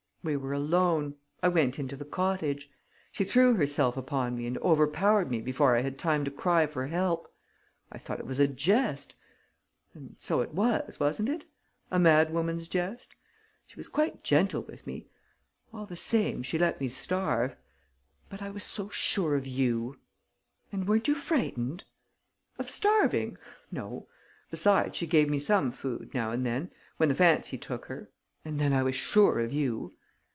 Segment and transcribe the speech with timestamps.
[0.23, 1.15] We were alone.
[1.41, 2.69] I went into the cottage.
[3.11, 6.85] She threw herself upon me and overpowered me before I had time to cry for
[6.85, 7.33] help.
[7.91, 9.15] I thought it was a jest;
[9.95, 11.45] and so it was, wasn't it:
[11.89, 13.15] a madwoman's jest?
[13.65, 15.07] She was quite gentle with me....
[15.73, 17.55] All the same, she let me starve.
[18.29, 19.97] But I was so sure of you!"
[20.71, 21.83] "And weren't you frightened?"
[22.59, 23.39] "Of starving?
[23.71, 24.07] No.
[24.51, 28.11] Besides, she gave me some food, now and then, when the fancy took her....
[28.45, 29.95] And then I was sure of you!"